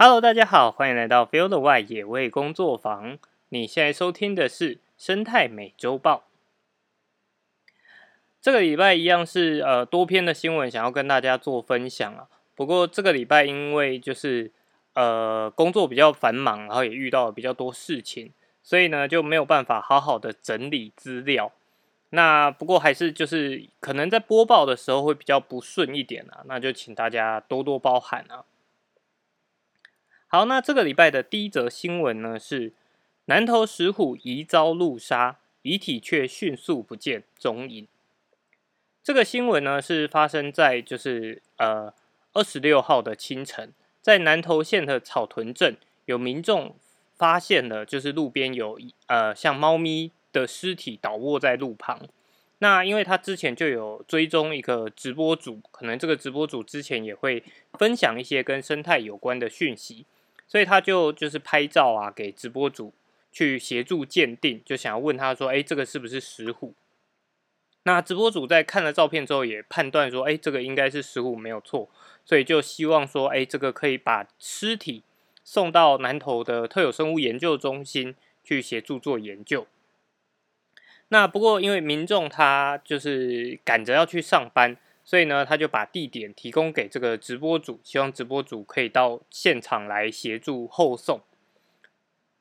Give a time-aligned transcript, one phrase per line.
[0.00, 3.18] Hello，大家好，欢迎来到 Field 外野味工作坊。
[3.48, 6.22] 你现在收听的是生态美洲豹。
[8.40, 12.28] 这个礼拜一样是呃多篇的新闻，想要跟大家做分享啊。
[12.54, 14.52] 不过这个礼拜因为就是
[14.92, 21.50] 呃工作比较繁忙，然后也遇到了比较多事情，所以呢就没有办法好好的整理资料。
[22.10, 28.44] 那不过还是就是可能在播报的时候会比较不顺一点啊，那就请大家多多包涵啊。
[30.30, 32.74] 好，那这个礼拜的第一则新闻呢是
[33.24, 37.88] 南投石虎疑遭路杀，遗体却迅速不见踪影。
[39.02, 41.94] 这个新闻呢是发生在就是呃
[42.34, 43.72] 二十六号的清晨，
[44.02, 46.76] 在南投县的草屯镇，有民众
[47.16, 52.06] 发现了就是路边有呃像猫咪的尸体倒卧在路旁。
[52.58, 57.42] 那因为他之前就有追踪一个直播组，可能这个直播组之前也会
[57.78, 60.04] 分享一些跟生态有关的讯息。
[60.48, 62.94] 所以他就就是拍照啊，给直播主
[63.30, 66.74] 去协助鉴定，就想要问他说：“哎，这个是不是石虎？”
[67.84, 71.90] 那直播主在看了照片之后，也判断说：“哎，这个应该是石虎，没有错。”
[72.24, 75.02] 所以就希望说：“哎，这个可以把尸体
[75.44, 79.66] 送到南投的特有生物研究中心去协助做研究。”
[81.10, 84.76] 那不过因为民众他就是赶着要去上班。
[85.08, 91.22] 所以呢，他就把地点提供给这个直播主，希望直播主可以到现场来协助后送。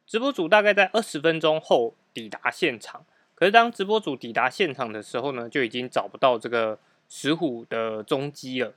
[0.05, 8.73] 直播主大概在二十分钟后抵达现场，可是当直播主抵达现场的时候呢，就已经找不到这个石虎的踪迹了。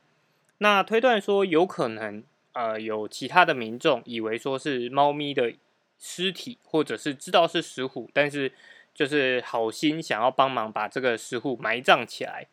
[0.59, 5.53] 那推断说，有可能呃有其他的民众以为说是猫咪的
[5.99, 8.53] 尸体，或者是知道是石虎，但是
[8.95, 12.47] 就是好心想要帮忙把这个石虎埋葬起来。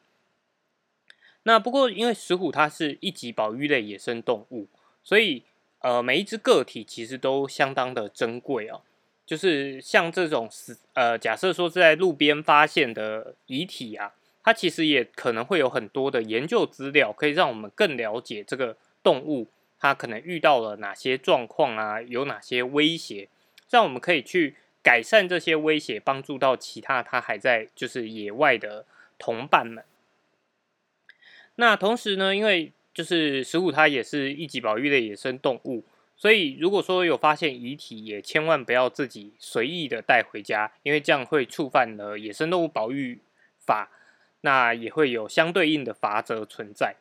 [1.48, 4.68] 那不过，因为石虎它是一级保育类野生动物，
[5.02, 5.44] 所以
[5.80, 8.82] 呃，每一只个体其实都相当的珍贵哦。
[9.26, 14.14] 就是像这种死呃，假设说是在路边发现的遗体啊，
[14.44, 19.48] 它其实也可能会有很多的研究资料，可以让我们更了解这个动物
[19.80, 23.30] 它可能遇到了哪些状况啊，有哪些威胁，
[23.70, 28.86] 让我们可以去改善这些威胁，帮助到其他它还在就是野外的
[29.18, 29.86] 同伴们。
[31.58, 35.84] 那同时呢，因为就是石虎它也是一级保育的野生动物，
[36.16, 43.20] 所以如果说有发现遗体，也千万不要自己随意的带回家，因为这样会触犯了野生动物保育
[43.60, 43.92] 法，
[44.42, 46.96] 那也会有相对应的罚则存在。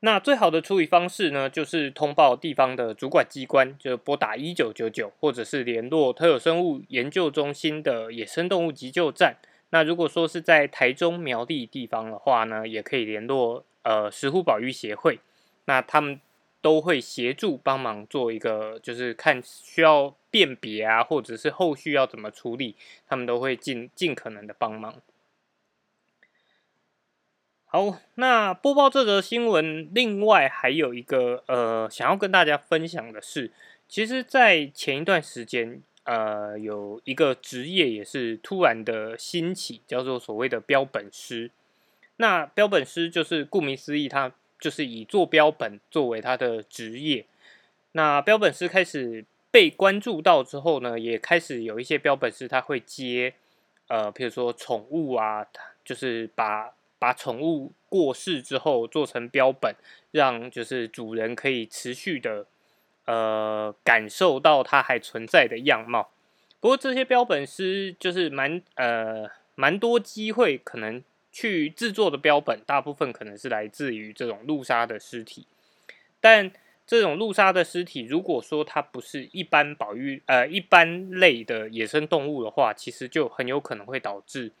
[0.00, 9.36] 那最好的处理方式呢，就是通报地方的主管机关，就拨打一九九九，或者是联络特有生物研究中心的野生动物急救站。
[9.74, 15.18] 那如果说是在台中苗栗地方的话呢，也可以联络呃石虎保育协会，
[15.64, 16.20] 那他们
[16.62, 22.76] 都会协助帮忙做一个，就是看需要辨别啊，或者是后续要怎么处理，
[23.08, 24.94] 他们都会尽尽可能的帮忙。
[27.64, 33.50] 好，那播报这则新闻，另外还有一个呃想要跟大家分享的是，
[33.88, 35.82] 其实，在前一段时间。
[36.04, 41.50] 呃，有一个职业也是突然的兴起，叫做所谓的标本师。
[42.16, 47.24] 那标本师就是顾名思义，他就是以做标本作为他的职业。
[47.92, 53.34] 那标本师开始被关注到之后呢，也开始有一些标本师他会接，
[53.88, 55.46] 呃，比如说宠物啊，
[55.84, 59.74] 就是把把宠物过世之后做成标本，
[60.10, 62.46] 让就是主人可以持续的。
[63.06, 66.10] 呃，感受到它还存在的样貌。
[66.60, 75.46] 不过这些标本师就是蛮呃蛮多机会可能去制作的标本，大部分可能是来自于这种路杀的尸体。
[76.20, 76.50] 但
[76.86, 84.52] 这种路杀的尸体，如果说它不是一般保育呃一般类的野生动物的话，其实就很有可能会导致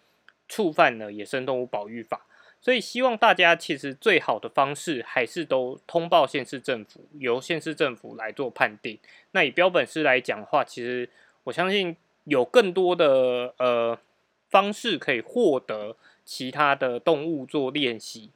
[0.46, 2.26] 触犯了野生动物保育法。
[2.64, 8.98] 所以希望大家其实最好的方式还是都通报县市政府，由县市政府来做判定。
[9.32, 11.10] 那以标本师来讲的话，其实
[11.42, 11.94] 我相信
[12.24, 13.98] 有更多的呃
[14.48, 18.30] 方式可以获得其他的动物做练习，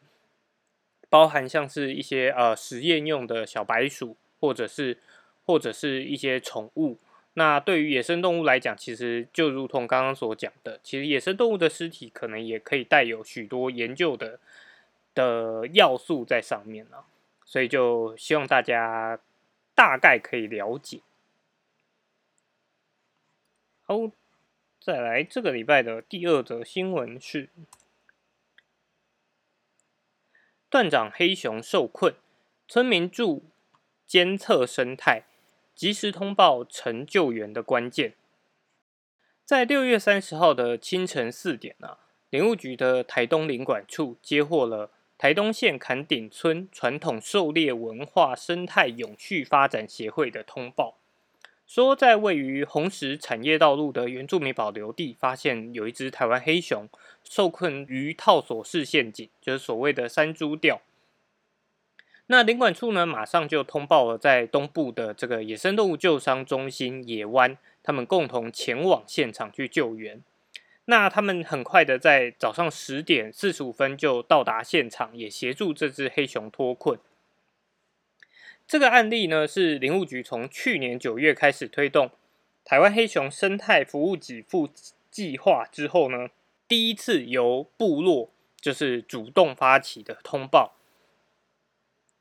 [1.08, 4.98] 包含像是一些呃实验用的小白鼠，或者是
[5.46, 6.98] 或者是一些宠物。
[7.38, 14.40] 那对于野生动物来讲，其实就如同刚刚所讲的，其实野生动物的尸体可能也可以带有许多研究的
[15.14, 17.04] 的要素在上面呢，
[17.44, 19.20] 所以就希望大家
[19.72, 21.00] 大概可以了解。
[23.84, 24.10] 好，
[24.80, 27.48] 再来这个礼拜的第二则新闻是：
[30.68, 32.16] 断掌黑熊受困，
[32.66, 33.44] 村民住
[34.06, 35.22] 监测生态，
[35.78, 38.14] 及时通报成救援的关键。
[39.44, 41.98] 在六月三十号的清晨四点啊，
[42.30, 50.96] 林务局的台东林管处接获了台东县坎顶村传统狩猎文化生态永续发展协会的通报，
[51.64, 56.88] 说在位于红石产业道路的原住民保留地，发现有一只台湾黑熊
[57.22, 60.82] 受困于套索式陷阱，就是所谓的山猪钓。
[62.30, 67.56] 那林管处呢，马上就通报了在东部的这个野生动物救伤中心野湾。
[67.82, 70.22] 他们共同前往现场去救援。
[70.84, 76.98] 那他们很快的在早上十点四十五分就到达现场，也协助这只黑熊脱困。
[78.66, 82.10] 这个案例呢，是林务局从去年九月开始推动
[82.62, 84.68] 台湾黑熊生态服务给付
[85.10, 86.28] 计划之后呢，
[86.68, 88.28] 第一次由部落
[88.60, 90.74] 就是主动发起的通报。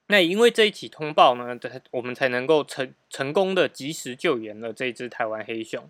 [0.07, 1.59] 那因为这一起通报呢，
[1.91, 5.89] 我们才能够成成功的及时救援了这只台湾黑熊。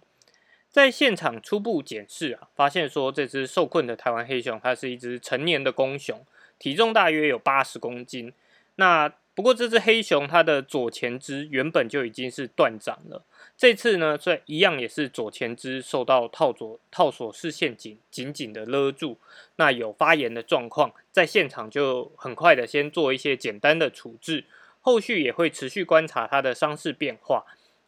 [0.70, 6.26] 在现场初步检视啊，发现说这只受困的台湾黑熊，它是一只成年的公熊，
[6.60, 8.34] 体重大约有八十公斤。
[8.76, 13.24] 那不过这只黑熊它的左前肢原本就已经是断掌了。
[13.58, 19.18] 这次呢，这一样也是左前肢受到套左套索式陷阱紧紧的勒住，
[19.56, 24.46] 那有发炎的状况，在现场就很快的先做一些简单的处置，
[24.80, 27.46] 后续也会持续观察它的伤势变化，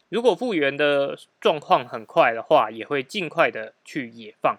[0.08, 4.58] 如果复原的状况很快的话，也会尽快的去野放。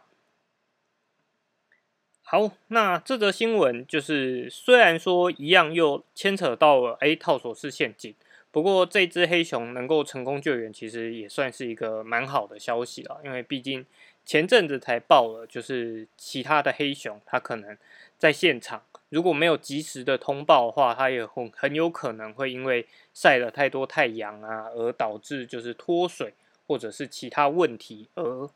[2.24, 8.16] 好，那这则新闻就是虽然说一样又牵扯到了哎套索式陷阱。
[8.51, 13.21] 不过这只黑熊能够成功救援，其实也算是一个蛮好的消息了。
[13.24, 13.86] 因为毕竟
[14.25, 17.77] 前阵子才报了，就是其他的黑熊，它可能
[18.18, 26.33] 在现场如果没有及时的通报的话，它也很很有可能会因为晒了太多太阳啊，而导致就是脱水
[26.68, 28.50] 或者是其他问题而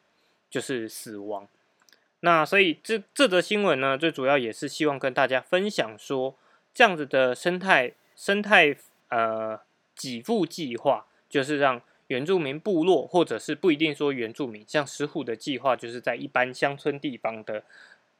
[0.49, 1.47] 就是死亡。
[2.19, 6.35] 那所以这这则新闻呢，最主要也是希望跟大家分享说，
[6.73, 8.75] 这样子的生态生态
[9.07, 9.61] 呃。
[9.95, 17.63] 给付计划就是让原住民部落，或者是不一定说原住民，像石虎的计划，就是在一般乡村地方的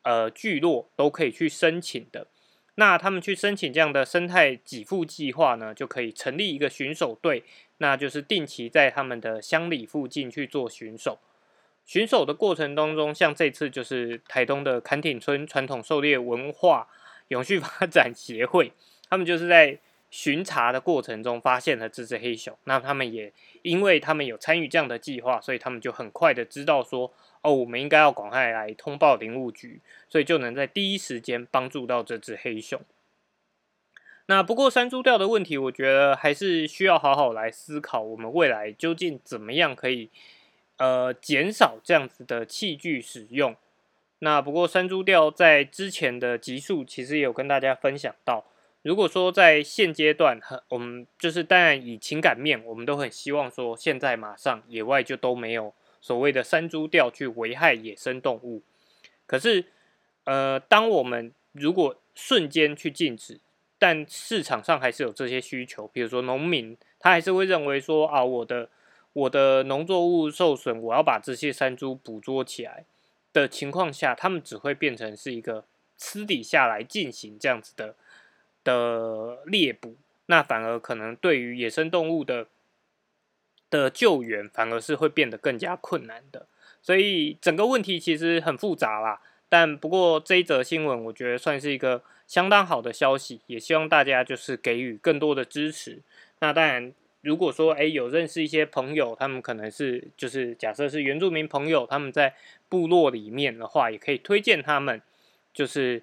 [0.02, 2.26] 呃聚落都可以去申请的。
[2.76, 7.44] 那他们去申请这样的生态给付计划呢，就可以成立一个巡守队，
[7.78, 11.20] 那就是定期在他们的乡里附近去做巡守。
[11.86, 16.88] 巡守的过程当中，像这次就是台东的坎顶村传统狩猎文化
[17.28, 18.72] 永续发展协会，
[19.10, 19.78] 他们就是在。
[20.12, 27.12] 巡查的过程中发现了这只黑熊，那他们也因为他们有参与这样的计划，所以他们就很快的知道说，
[27.42, 32.80] 哦，我们应该要赶快来通报林务局，所以就能在第一时间帮助到这只黑熊。
[34.28, 40.10] 那不过山猪钓的问题，我觉得还是需要好好来思考，我们未来究竟怎么样可以
[40.78, 43.56] 呃减少这样子的器具使用。
[44.20, 48.46] 那不过山猪钓在之前的集数其实也有跟大家分享到。
[48.86, 58.62] 如果说在现阶段，很我们就是当然以情感面，我们都很希望说，现在马上野外就都没有所谓的山猪钓去危害野生动物。
[59.26, 59.66] 可是，
[60.26, 63.40] 呃，当我们如果瞬间去禁止，
[63.80, 68.70] 但市场上还是有这些需求，比如说农民，他还是会认为说啊，我的
[69.14, 72.86] 我的农作物受损，我要把这些山猪捕捉起来
[73.34, 75.66] 的情况下，他们只会变成是一个
[75.98, 77.96] 私底下来进行这样子的。
[78.66, 79.96] 的猎捕，
[80.26, 82.48] 那反而可能对于野生动物的
[83.70, 86.48] 的救援，反而是会变得更加困难的。
[86.82, 89.22] 所以整个问题其实很复杂啦。
[89.48, 96.02] 但不过这一则新闻，我觉得算是一个相当好的消息，也希望大家就是给予更多的支持。
[96.40, 96.92] 那当然，
[97.22, 102.34] 如果说诶有认识一些朋友，他们可能是就是假设是原住民朋友，他们在
[102.68, 105.00] 部落里面的话，也可以推荐他们，
[105.54, 106.02] 就是。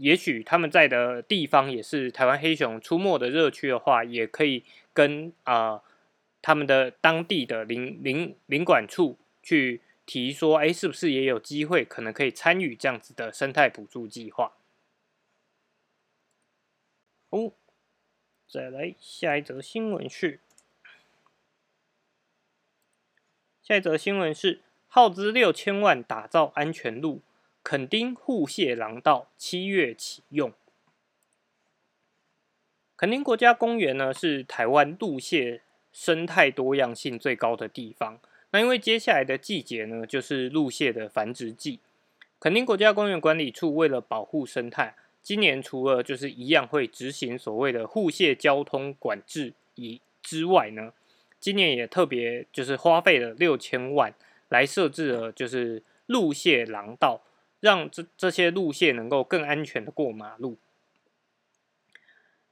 [0.00, 4.64] 也许他们在的地方也是台湾黑熊出没的热区的话，也可以
[4.94, 5.82] 跟啊
[6.40, 14.54] 他们的当地的领领领管处去提说，哎，是不是也有机会可能可以参与这样子的生态补助计划？
[17.28, 17.52] 哦，
[18.48, 20.40] 再来下一则新闻是，
[23.62, 27.20] 下一则新闻是耗资六千万打造安全路。
[27.62, 30.52] 垦丁护蟹廊道七月启用。
[32.96, 35.62] 垦丁国家公园呢，是台湾陆蟹
[35.92, 38.18] 生态多样性最高的地方。
[38.50, 41.80] 那因为接下来的季节呢，就是陆蟹的繁殖季。
[42.38, 50.92] 垦丁国家公园管理处为了保护生态，今年除了就是一样会执行所谓的护蟹交通管制以之外呢，
[51.38, 54.14] 今年也特别就是花费了六千万
[54.48, 57.22] 来设置了就是陆蟹廊道，
[57.60, 60.56] 让这这些路线能够更安全的过马路。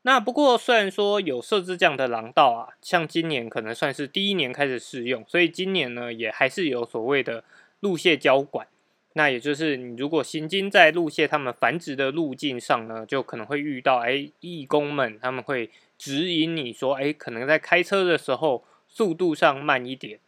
[0.02, 7.44] 那不过虽然说有设置这样的廊道啊，像今年可能算是第一年开始试用，所以今年呢也还是有所谓的
[7.80, 8.68] 路线交管。
[9.14, 20.20] 那也就是你如果行经在路线他们繁殖的路径上呢，就可能会遇到哎义工们他们会指引你说哎可能在开车的时候速度上慢一点。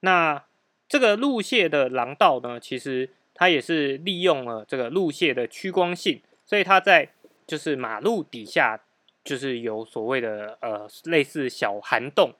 [0.00, 0.44] 那
[0.86, 7.08] 这个路线的廊道呢，其实它也是利用了这个路线的趋光性，所以它在
[7.46, 8.80] 就是马路底下
[9.22, 12.34] 就是有所谓的呃类似小涵洞，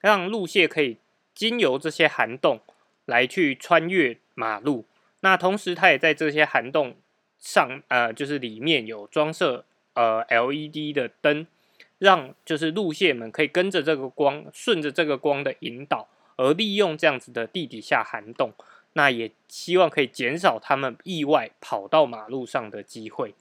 [0.00, 0.96] 让路线可以
[1.32, 2.58] 经由这些涵洞
[3.04, 4.84] 来去穿越马路。
[5.20, 6.96] 那同时，它也在这些涵洞
[7.38, 9.64] 上，呃，就是里面有装设
[9.94, 11.46] 呃 LED 的灯，
[11.98, 18.52] 让就是路线们可以跟着这个光，顺着这个光的引导，而利用这样子的地底下涵洞，
[18.94, 23.34] 那也希望可以减少他们意外跑到马路上的机会。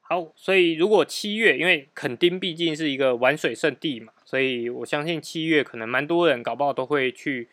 [0.00, 7.48] 好，所以如果七月，因为垦丁毕竟是一个玩水圣地嘛，所以我相信七月可能蛮多人搞不好都会去。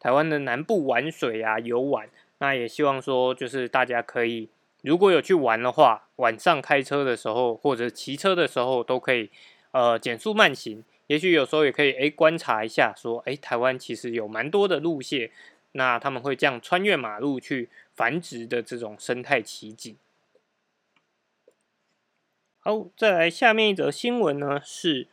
[0.00, 4.50] 台湾的南部玩水啊，游玩，那也希望说，就是大家可以，
[4.82, 9.30] 如果有去玩的话，晚上开车的时候或者骑车的时候，都可以，
[9.70, 10.84] 呃，减速慢行。
[11.06, 15.30] 也许有时候也可以，哎，观察一下，说，哎，台湾其实有蛮多的路线，
[15.72, 19.96] 那他们会这样穿越马路去繁殖的这种生态奇景。
[22.60, 25.08] 好，再来下面一则新闻呢，是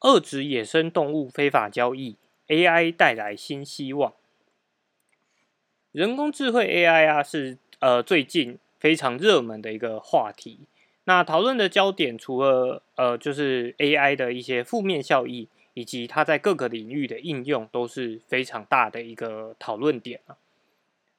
[0.00, 4.14] 遏制野生动物非法交易，AI 带来新希望。
[5.90, 10.60] 人工智慧 AI 啊，是呃最近非常热门的一个话题。
[11.04, 20.36] 那讨论的焦点除了呃就是 AI 的一些负面效益，以及它在各个领域的应用，都是非常大的一个讨论点啊。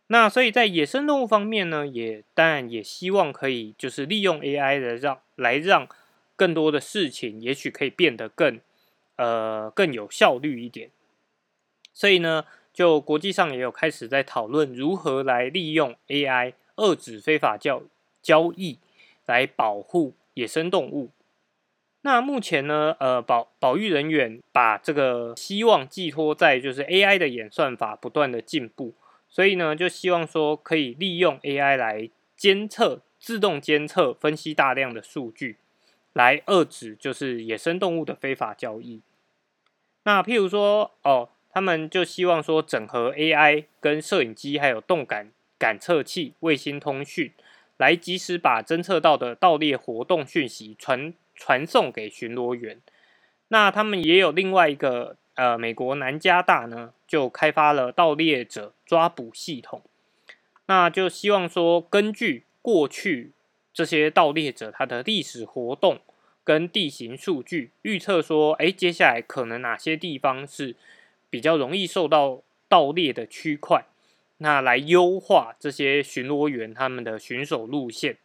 [0.08, 5.88] 那所以在野生动物方面呢，也当然也希望可以就是利用 AI 的让来让
[6.36, 8.60] 更多的事情，也许可以变得更
[9.18, 10.90] 呃更有效率一点。
[11.94, 12.46] 所以呢。
[12.74, 17.84] 就国际上也有开始在讨论如何来利用 AI 遏制非法交
[18.20, 18.80] 交易，
[19.25, 21.12] 来保护野生动物。
[22.01, 28.94] 那目前呢，呃，保保育人员把这个希望寄托在就是 AI 的演算法不断的进步，
[29.30, 35.58] 所以呢，就希望说可以利用 AI 来监测、自动监测、分析大量的数据，
[36.13, 39.01] 来遏制就是野生动物的非法交易。
[40.03, 41.30] 那譬如说，哦。
[41.56, 47.32] 他们就希望说，整合 AI 跟摄影机，还有动感感测器、卫星通讯，
[47.84, 52.80] 来及时把侦测到的盗猎活动讯息传传送给巡逻员。
[53.50, 59.82] 那他们也有另外一个，呃，美国南加大呢，就开发了盗猎者抓捕系统。
[60.68, 63.32] 那就希望说，根据过去
[63.74, 66.00] 这些盗猎者他的历史活动
[66.44, 70.75] 跟地形数据，预测说，哎，接下来可能哪些地方是。
[71.34, 73.86] 比较容易受到盗猎的区块，
[74.38, 78.18] 那来优化这些巡逻员他们的巡守路线。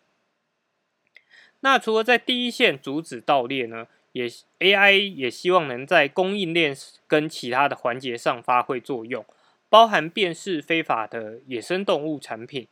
[1.60, 4.28] 那除了在第一线阻止盗猎呢，也
[4.60, 9.24] AI 也希望能在供应链跟其他的环节上发挥作用，
[9.68, 12.68] 包含辨识非法的野生动物产品，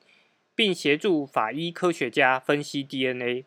[0.55, 3.45] 并协助法医科学家分析 DNA，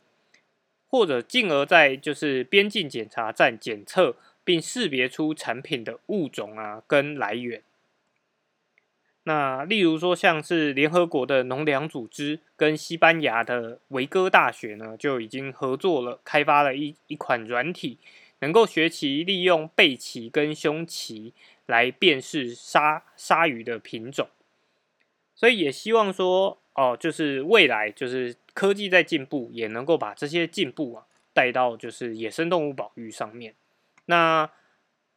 [0.87, 4.15] 或者进而在就是边境检查站检测。
[4.41, 7.61] 并识别出产品的物种啊跟来源。
[9.29, 17.99] 那例如说，像是联合国的农粮组织跟西班牙的维戈大学呢，就已经合作了，开发了一一款软体，
[18.39, 21.31] 能够学习利用背鳍跟胸鳍
[21.67, 24.29] 来辨识鲨鲨鱼的品种。
[25.35, 31.05] 所以也希望说，哦，就是未来就是科技在进步，也能够把这些进步啊
[31.35, 33.53] 带到就是野生动物保育上面。
[34.07, 34.49] 那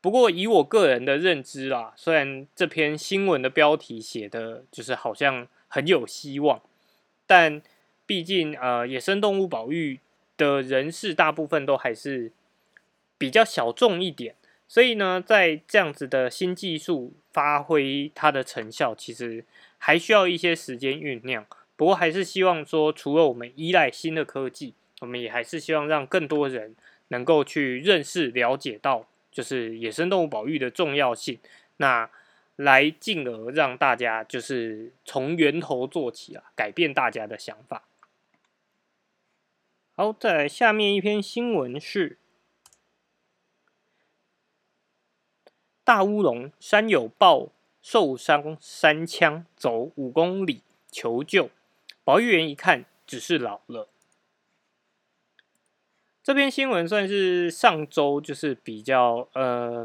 [0.03, 6.61] 不过以我个人的认知啦，虽然这篇新闻的标题写的就是好像很有希望，
[7.25, 7.63] 但
[8.05, 10.01] 毕竟呃野生动物保育
[10.37, 12.33] 的人士大部分都还是
[13.17, 14.35] 比较小众一点，
[14.67, 19.45] 所以呢，在这样子的新技术发挥它的成效，其实
[19.79, 21.47] 还需要一些时间酝酿。
[21.77, 26.75] 不过还是希望说，除了我们依赖新的科技，我们也还是希望让更多人。
[27.09, 31.41] 能够去认识、了解到，就是野生动物保育的重要性
[31.79, 32.09] 那
[32.57, 37.89] 来进而让大家就是从源头做起啊改变大家的想法。
[39.95, 42.19] 好在下面一篇新闻是
[45.83, 47.49] 大乌龙山有报
[47.81, 51.51] 受伤山枪走五公里求救。
[52.05, 53.92] 保育员一看只是老了。
[56.25, 59.85] 这篇新闻算是上周就是比较呃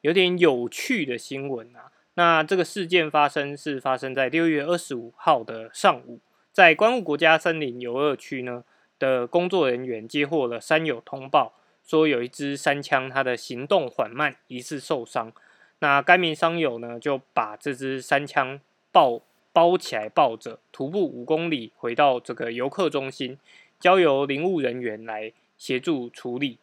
[0.00, 1.92] 有点有趣的新闻啊。
[2.14, 6.18] 那这个事件发生是发生在六月二十五号的上午，
[6.50, 8.64] 在关务国家森林游乐区呢
[8.98, 11.52] 的工作人员接获了山友通报，
[11.86, 15.30] 说有一只山枪它的行动缓慢，疑似受伤。
[15.80, 18.58] 那该名山友呢就把这只山枪
[18.90, 19.20] 抱
[19.52, 23.38] 包起来抱着，徒步五公里回到这个游客中心，
[23.78, 25.34] 交由林务人员来。
[25.56, 26.58] 协助处理。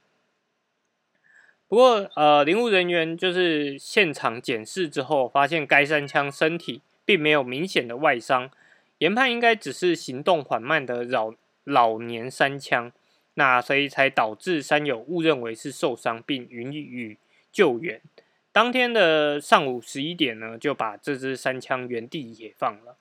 [1.68, 8.52] 不过，呃，林务人员就是现场检视之后，发现该三枪身体并没有明显的外伤，
[9.00, 11.34] 研判应该只是行动缓慢的老
[11.64, 12.92] 老年三枪，
[13.34, 17.18] 那所以才导致三友误认为是受伤，并予以
[17.52, 18.00] 救援。
[18.52, 22.98] 当天的上午十一点呢，就把这支山枪原地野放了。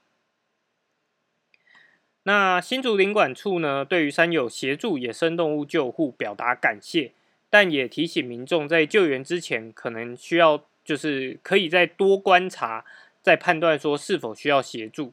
[2.25, 7.13] 那新竹领管处呢，对于山友协助野生动物救护表达感谢，
[7.51, 12.85] 但也提醒民众在救援之前，可能需要就是可以再多观察，
[13.21, 15.13] 再判断说是否需要协助。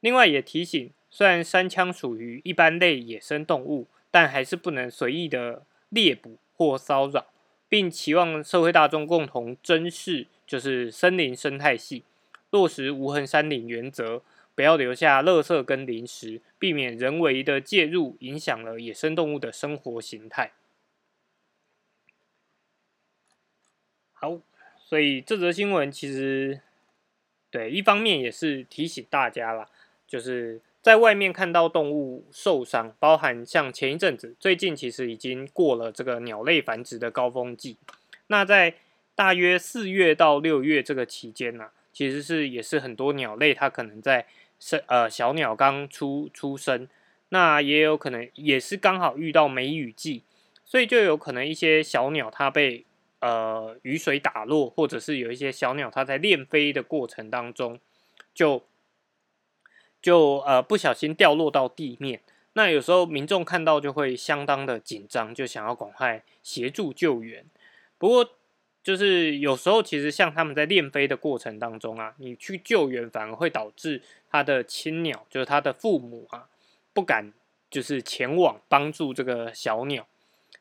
[0.00, 7.26] 另外也提醒，虽然山枪属于一般类野生动物，但还是不能随意的猎捕或骚扰，
[7.68, 12.04] 并期望社会大众共同珍视就是森林生态系，
[12.50, 14.22] 落实无痕山林原则。
[14.58, 20.50] 不要留下垃圾跟零食，避免人为的介入，影响了野生动物的生活形态。
[24.12, 24.40] 好，
[24.80, 26.60] 所以这则新闻其实
[27.52, 29.70] 对一方面也是提醒大家啦，
[30.08, 37.76] 就是在外面看到动物受伤，包含像前一阵子，最近其实已经过了这个鸟类繁殖的高峰季。
[38.26, 38.74] 那在
[39.14, 44.26] 大约四月到六月这个期间呢，其实是也是很多鸟类它可能在
[44.58, 46.88] 生呃小鸟刚出出生，
[47.28, 50.22] 那也有可能也是刚好遇到梅雨季，
[50.64, 52.84] 所以就有可能一些小鸟它被
[53.20, 57.78] 呃雨水打落，或者是有一些小鸟它在练飞的过程当中，
[58.34, 58.64] 就
[60.00, 62.20] 就呃不小心掉落到地面。
[62.54, 67.44] 那有时候民众看到就会相当的紧张，就想要赶快协助救援。
[67.98, 68.30] 不过
[68.82, 74.02] 就是有时候其实像他们在练飞的过程当中啊，你去救援反而会导致。
[74.30, 76.48] 他的亲鸟就是他的父母啊，
[76.92, 77.32] 不敢
[77.70, 80.06] 就是前往帮助这个小鸟，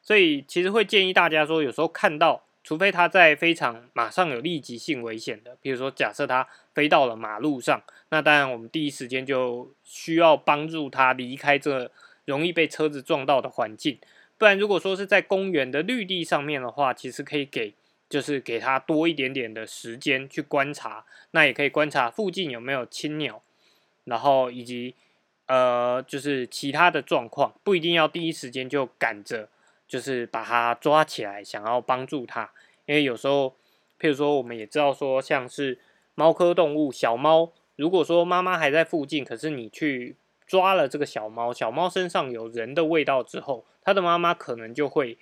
[0.02, 11.92] 所以其实会建议大家说，有时候看到，除非它在非常马上有立即性危险的，比如说假设它飞到了马路上，那当然我们第一时间就需要帮助它离开这
[12.26, 13.98] 容易被车子撞到的环境，
[14.38, 17.74] 不然如果说是在公园的绿地上面的话，其实可以给。
[18.10, 23.44] 就是给它多一点点的时间去观察，那也可以观察附近有没有青鸟。
[24.08, 24.96] 然后以及
[25.48, 29.50] 呃，就是其他的状况，不一定要第一时间就赶着，
[29.88, 32.52] 就是把它抓起来，想要帮助它。
[32.86, 33.56] 因为有时候，
[34.00, 35.80] 譬如说，我们也知道说，像是
[36.16, 40.16] 猫科动物小猫，如果说妈妈还在附近，可是你去
[40.46, 45.18] 抓了这个小猫，小猫身上有人的味道之后，它的妈妈可能就会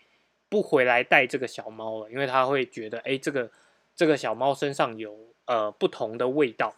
[0.49, 3.51] 不回来带这个小猫了，因为它会觉得，哎，这个
[3.95, 6.75] 这个小猫身上有呃不同的味道。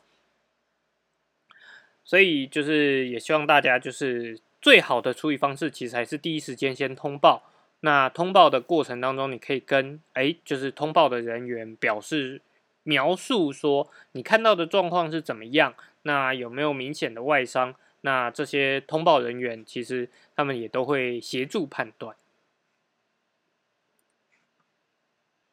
[2.07, 7.51] 所以就是也希望大家就是最好的处理方式，其实还是第一时间先通报。
[7.81, 12.41] 那通报的过程当中，你可以跟哎，就是通报的人员表示
[12.83, 17.75] 描述说你看到的状况是怎么样，那有没有明显的外伤？
[18.01, 22.15] 那这些通报人员其实他们也都会协助判断。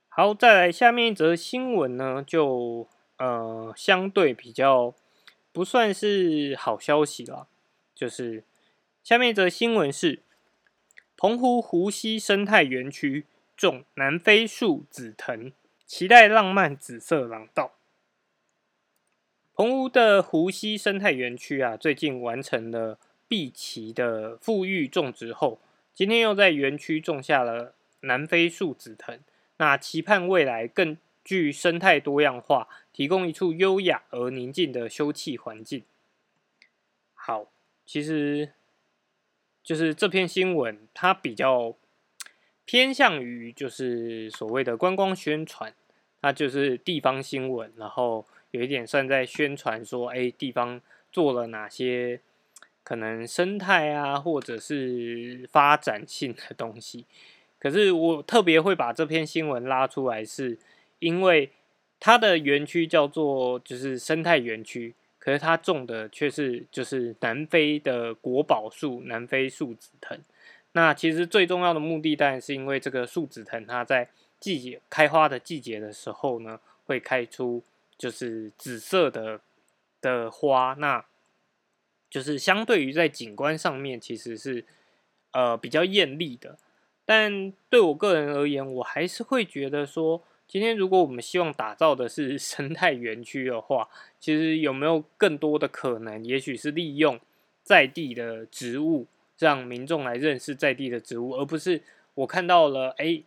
[0.09, 2.87] 好，再来下面一则新闻呢，就
[3.19, 4.95] 呃相对比较。
[5.55, 7.47] 不算是好消息了，
[7.95, 8.43] 就是
[9.05, 10.19] 下面一则新闻是：
[11.17, 13.25] 澎湖湖西生态园区
[13.57, 15.53] 种南非树紫藤，
[15.87, 17.75] 期待浪漫紫色廊道。
[19.55, 25.61] 澎湖的湖西生态园区啊，最近完成了碧琪的富裕种植后，
[25.95, 29.21] 今天又在园区种下了南非树紫藤，
[29.59, 30.97] 那期盼未来更。
[31.27, 35.83] 具生态多样化，提供一处优雅而宁静的休憩环境。
[37.13, 37.51] 好，
[37.85, 38.53] 其实
[39.63, 41.75] 就是这篇新闻，它比较
[42.65, 45.75] 偏向于就是所谓的观光宣传，
[46.23, 50.81] 它就是地方新闻，然后有一点算在宣传说，哎，地方
[51.13, 52.21] 做了哪些
[52.83, 57.05] 可能生态啊，或者是发展性的东西。
[57.59, 60.57] 可是我特别会把这篇新闻拉出来是。
[61.01, 61.51] 因为
[62.05, 70.21] 它的园区叫做就是生态园区，可是它种的却是就是南非的国宝树——南非树脂藤。
[70.73, 77.63] 那其实最重要的目的，当然是因为这个树脂藤它在季节开花的季节的时候呢，会开出
[77.97, 79.41] 就是紫色的
[80.03, 81.03] 的花，那
[82.11, 84.63] 就是相对于在景观上面其实是
[85.33, 86.59] 呃比较艳丽的。
[87.07, 93.89] 但对我个人而言，我还是会觉得说，今天如果我们希望打造的是 生态园区的话，
[94.21, 97.21] 其实有没有更多的可能，也许是利用
[97.63, 99.07] 在地的植物。
[99.37, 101.83] 让民众来认识在地的植物，而不是
[102.15, 103.21] 我看到了哎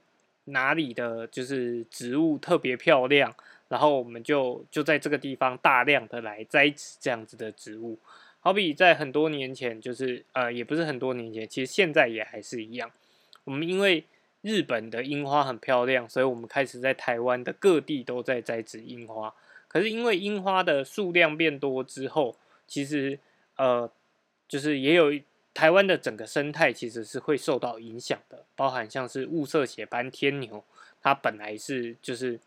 [0.45, 3.35] 哪里的就是植物特别漂亮，
[3.67, 7.99] 然后我们就就在这个地方大量的来栽植这样子的植物。
[8.39, 12.89] 好比在很多年前，就是呃也不是很多年前，其实现在也还是一样。
[13.43, 14.05] 我们因为
[14.41, 19.33] 日本的樱花很漂亮，所以我们开始在台湾的各地都在栽植樱花。
[19.67, 23.19] 可是因为樱花的数量变多之后，其实
[23.55, 23.89] 呃
[24.47, 25.13] 就是也有。
[25.53, 30.63] 台湾的整个生态其实是会受到影响的，包含像是雾色血斑天牛，
[31.01, 32.39] 它本来是就是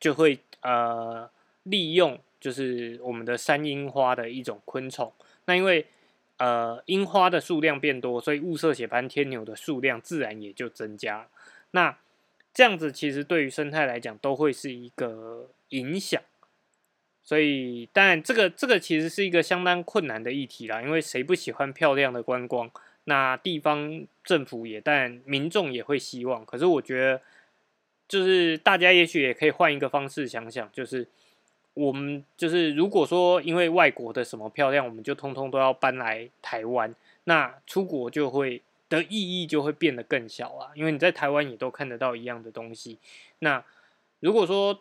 [0.00, 1.28] 就会呃
[1.64, 5.12] 利用就是我们的山樱花的一种昆虫，
[5.44, 5.84] 那因为
[6.38, 11.28] 呃樱花的数量变多，所以雾色血斑天牛的数量自然也就增加。
[11.72, 11.96] 那
[12.52, 16.20] 这样子其实对于生态来讲都会是一个影响。
[17.22, 20.80] 所以，当然，这个这个其实是一个相当困难的议题啦。
[20.80, 22.70] 因为谁不喜欢漂亮的观光？
[23.02, 26.46] 那地方政府也，但民众也会希望。
[26.46, 27.20] 可是，我觉得，
[28.06, 31.08] 就是大家也许也可以换一个方式想想，就是
[31.76, 40.72] 我们就是如果说因为外国的什么漂亮，我们就通通都要搬来台湾，那出国就会的意义就会变得更小啊。
[40.74, 42.96] 因为你在台湾也都看得到一样的东西。
[43.40, 43.62] 那
[44.20, 44.80] 如果说，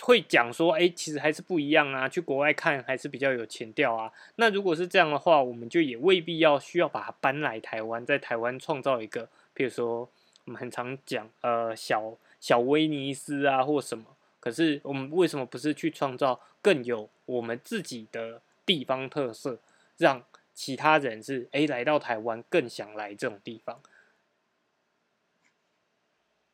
[0.00, 2.08] 会讲说，哎，其实还是不一样啊。
[2.08, 4.10] 去国外看还是比较有情调啊。
[4.36, 10.08] 那如果是这样的话，我们就也未必要需要把它搬来台湾，在台湾创造一个，比如说
[10.46, 14.06] 我们很常讲，呃，小小威尼斯啊，或什么。
[14.42, 19.60] 可是我们为什么不是去创造更有我们自己的地方特色，
[19.96, 23.80] 让其他人是哎来到台湾更想来这种地方？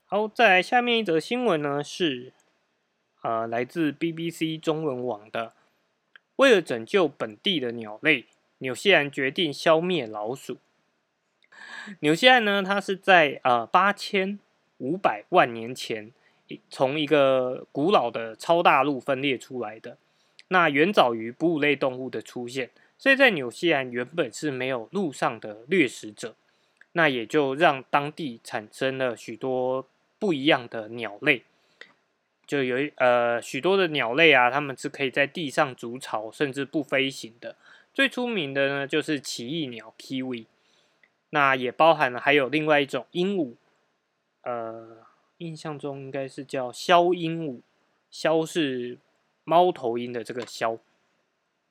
[0.04, 2.34] 好，再来下面一则新闻呢是。
[3.20, 5.52] 呃，来自 BBC 中文网的，
[6.36, 8.26] 为了拯救本地的鸟类，
[8.58, 10.58] 纽西兰决定消灭老鼠。
[11.98, 14.38] 纽西兰呢，它是在呃八千
[14.76, 16.12] 五百万年前
[16.70, 19.98] 从一个古老的超大陆分裂出来的，
[20.48, 26.34] 那远早于哺乳类动物的出现，所以在纽西兰原本是没有陆上的掠食者，
[26.92, 29.86] 那也就让当地产生了许多
[30.18, 31.42] 不一样的鸟类。
[32.46, 37.56] 就有呃许多的鸟类啊，它们是可以在地上筑巢，甚至不飞行的。
[37.92, 40.46] 最出名的呢，就是奇异鸟 kiwi。
[41.30, 43.52] 那也包含了还有另外一种鹦鹉，
[44.44, 44.96] 呃，
[45.38, 47.60] 印象中应该是叫枭鹦鹉，
[48.12, 48.98] 枭是
[49.44, 50.78] 猫头鹰的这个枭。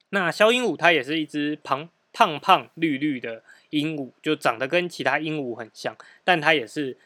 [0.10, 6.97] 那枭鹦鹉它也是一只胖胖胖绿绿的鹦鹉，就长得跟其他鹦鹉很像，但它也是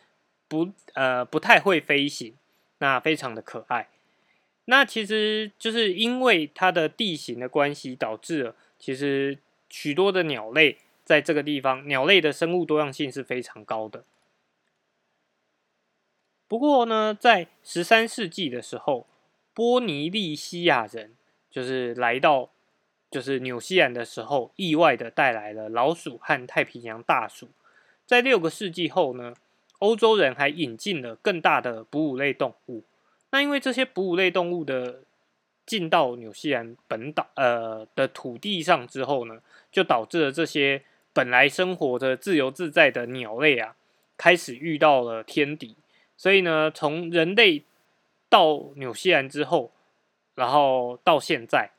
[0.48, 2.36] 不呃不太会飞行。
[2.84, 3.90] 那非常的可爱，
[4.66, 9.38] 那其实就是因为它的地形的关系，导致了其实
[9.70, 14.04] 许多的鸟类在这个地方，鸟类的生物多样性是非常高的。
[16.52, 19.08] 不过呢，在十三世纪的时候，
[19.54, 21.14] 波尼利西亚人
[21.50, 22.50] 就是来到
[23.10, 27.48] 就是纽西兰的时候，意外的带来了老鼠和太平洋大鼠。
[28.06, 29.34] 在六个世纪后呢？
[29.80, 32.84] 欧洲人还引进了更大的哺乳类动物，
[33.30, 35.04] 那因为这些哺乳类动物的
[35.66, 39.40] 进到纽西兰本岛呃的土地上之后呢，
[39.72, 40.84] 就导致了这些
[41.14, 43.78] 本来生活的自由自在的鸟类啊，
[44.18, 45.78] 开始遇到了天敌。
[46.22, 47.64] 所以呢，从人类
[48.30, 49.72] 到纽西兰之后，
[50.36, 51.72] 然后到现在，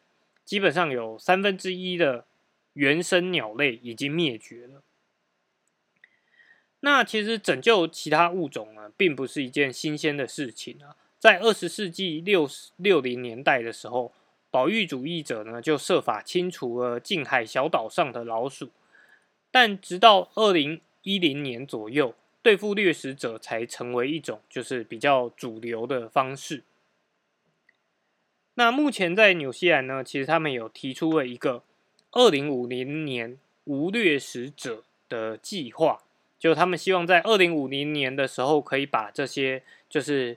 [0.44, 2.24] 基本上有三分之一的
[2.72, 4.83] 原生鸟类已经灭绝了。
[6.81, 10.96] 那其实拯救其他物种呢，并不是一件新鲜的事情啊。
[11.20, 14.12] 在二十世纪六六零年代的时候，
[14.50, 18.70] 保育主义者呢就设法清除了近海小岛上的老鼠，
[19.52, 26.64] 但直到二零一零年左右，对付掠食者才成为一种就是比较主流的方式。
[28.55, 31.62] 那目前在纽西兰呢，其实他们有提出了一个
[32.11, 36.02] 二零五零年无掠食者的计划。
[36.38, 40.37] 就他们希望在二零五零年的时候，可以把这些就是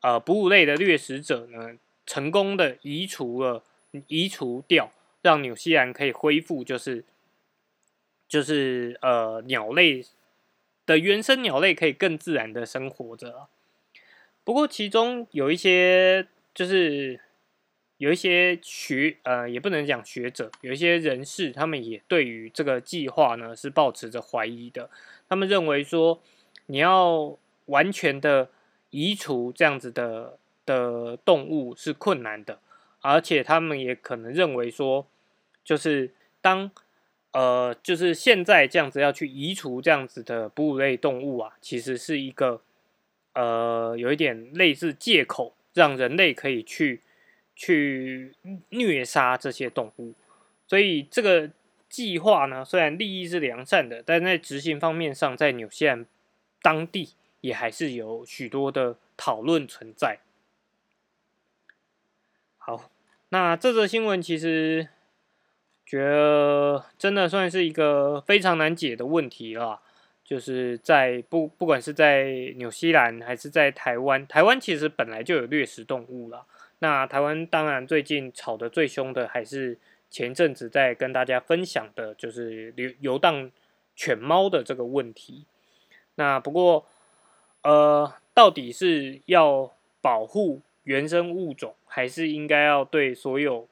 [0.00, 3.62] 呃哺乳类的掠食者呢，成功的移除了
[4.08, 4.90] 移除掉，
[5.22, 7.04] 让纽西兰可以恢复，就是
[8.26, 10.04] 就是呃鸟类
[10.86, 13.48] 的原生鸟类可以更自然的生活着。
[14.44, 17.20] 不过其中有一些就是
[17.98, 24.90] 有一些学呃也不能讲学者，有一些人士他们也对于这个计划呢是抱持着怀疑的。
[25.28, 26.20] 他们认为说
[26.66, 28.50] 你要完全的
[28.90, 30.38] 移除这样子的。
[30.66, 32.58] 的动物是困难的，
[33.02, 35.06] 而且他们也可能认为说，
[35.62, 36.70] 就是当
[37.34, 42.62] 呃，就是现在这样子要去移除这样子的哺乳类动物啊，其实是一个
[43.32, 47.02] 呃，有一点类似借口，让人类可以去
[47.56, 48.32] 去
[48.68, 50.14] 虐杀这些动物。
[50.68, 51.50] 所以这个
[51.88, 56.06] 计划呢，虽然利益是良善的，但在执行方面上，在纽西兰
[56.62, 60.20] 当地也还是有许多的讨论存在。
[62.58, 62.92] 好，
[63.30, 64.88] 那这则新闻其实
[65.86, 69.80] 觉得真的算是一个非常难解的问题了。
[70.24, 76.46] 就是在不不管是在纽西兰还是在台湾，台湾其实本来就有掠食动物了。
[76.78, 79.78] 那台湾当然最近吵得最凶的，还是
[80.10, 83.50] 前阵子在跟大家分享的，就是游游荡
[83.94, 85.44] 犬猫的这个问题。
[86.14, 86.86] 那不过，
[87.62, 90.62] 呃，到底是要保护？
[90.84, 93.66] 原生物种还是应该要对所有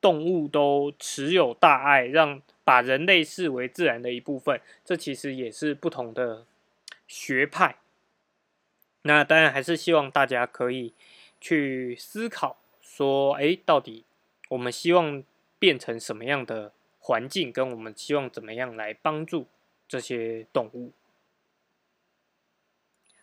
[0.00, 4.60] 动物都持有大爱，让把人类视为自然的一部分。
[4.84, 6.46] 这其实也是不同的
[7.06, 7.76] 学派。
[9.02, 10.92] 那当然还是希望大家可以
[11.40, 14.04] 去思考，说，哎，到底
[14.50, 15.22] 我们希望
[15.58, 19.46] 变成什么样的环境，跟我们希望怎么样来帮助
[19.86, 20.92] 这些动物。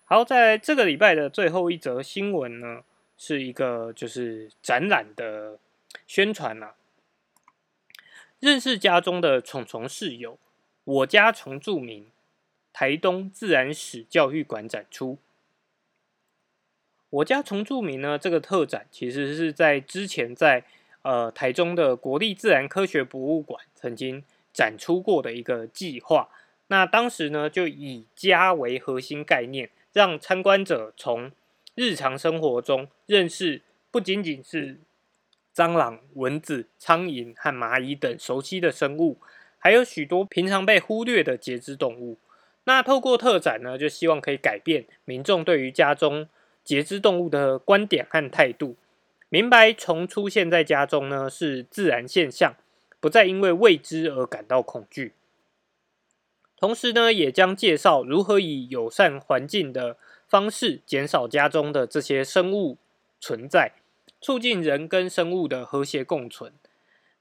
[0.03, 2.83] 好，在这个礼拜的最后一则新闻呢。
[3.17, 5.57] 是一个就是展览的
[6.07, 6.73] 宣传呐。
[8.39, 10.37] 认识家中的虫虫室友，
[10.83, 12.07] 我家虫著名
[12.71, 15.17] 台东自然史教育馆展出。
[17.09, 20.65] 我家虫著名呢，这个特展其实是在之前在
[21.03, 26.29] 呃台中的国立自然科学博物馆曾经展出过的一个计划。
[26.67, 31.31] 那当时呢，就以家为核心概念，让参观者从
[31.75, 34.79] 日常生活中认识不仅仅是
[35.55, 39.17] 蟑螂、蚊子、苍蝇和蚂蚁等熟悉的生物，
[39.57, 42.17] 还有许多平常被忽略的节肢动物。
[42.65, 46.27] 那透过特展呢，就希望可以改变民众对于家中
[46.63, 48.75] 节肢动物的观点和态度，
[49.29, 52.55] 明白虫出现在家中呢是自然现象，
[52.99, 55.13] 不再因为未知而感到恐惧。
[56.57, 59.97] 同时呢，也将介绍如何以友善环境的。
[60.27, 62.79] 方式减少家中的这些生物
[63.21, 63.73] 存在，
[64.25, 66.51] 促进人跟生物的和谐共存。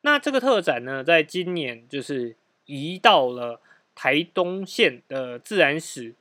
[0.01, 3.61] 那这个特展呢，在今年就是移到了
[3.95, 6.15] 台东县的自然史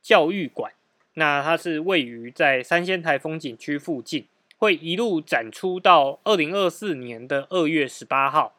[0.00, 0.72] 教育馆。
[1.14, 4.24] 那它是位于在三仙台风景区附近，
[4.56, 8.54] 会一路展出到二零二四年的二月十八号。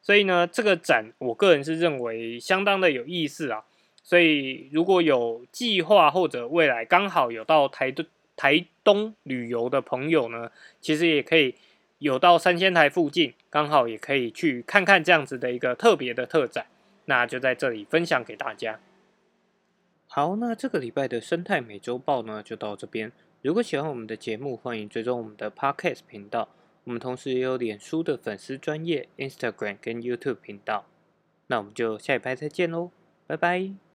[0.00, 3.62] 所以呢，这个展我个人是认为相当的有意思啊。
[4.02, 8.04] 所以，如果有计划或者未来刚好有到台东
[8.34, 11.54] 台东旅游的朋友呢，其实也可以
[11.98, 16.66] 有到三仙台附近，刚好也可以去看看这样子的一个特别的特展。
[17.06, 18.78] 那就在这里分享给大家。
[20.06, 23.10] 好，那这个礼拜的生态美洲豹呢，就到这边。
[23.40, 26.48] 如果喜欢我们的节目，欢迎追踪我们的 Podcast 频道。
[26.84, 30.84] 我们同时也有脸书的粉丝专业、Instagram 跟 YouTube 频道。
[31.46, 32.90] 那我们就下一拍再见喽，
[33.26, 33.91] 拜拜。